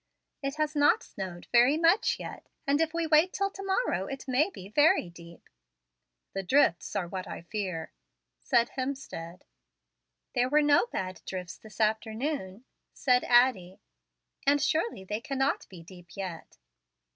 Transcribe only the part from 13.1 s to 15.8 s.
Addie, "and surely they cannot